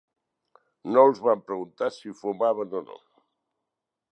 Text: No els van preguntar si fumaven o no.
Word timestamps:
No 0.95 1.03
els 1.09 1.21
van 1.27 1.43
preguntar 1.49 1.91
si 1.99 2.15
fumaven 2.23 2.75
o 2.81 2.85
no. 2.89 2.99